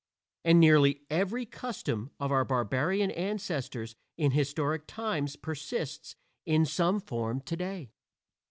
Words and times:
And 0.43 0.59
nearly 0.59 1.03
every 1.11 1.45
custom 1.45 2.09
of 2.19 2.31
our 2.31 2.43
barbarian 2.43 3.11
ancestors 3.11 3.93
in 4.17 4.31
historic 4.31 4.87
times 4.87 5.35
persists 5.35 6.15
in 6.43 6.65
some 6.65 6.99
form 6.99 7.39
today. 7.39 7.91